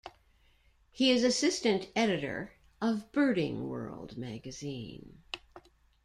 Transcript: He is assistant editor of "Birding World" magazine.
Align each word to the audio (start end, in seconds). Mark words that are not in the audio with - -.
He 0.91 1.11
is 1.11 1.23
assistant 1.23 1.91
editor 1.95 2.53
of 2.81 3.11
"Birding 3.11 3.69
World" 3.69 4.17
magazine. 4.17 5.19